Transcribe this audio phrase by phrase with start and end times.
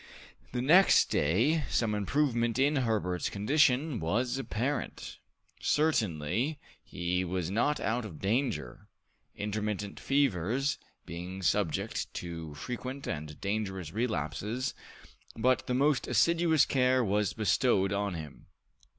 [0.51, 5.19] The next day some improvement in Herbert's condition was apparent.
[5.59, 8.87] Certainly, he was not out of danger,
[9.35, 14.73] intermittent fevers being subject to frequent and dangerous relapses,
[15.37, 18.47] but the most assiduous care was bestowed on him.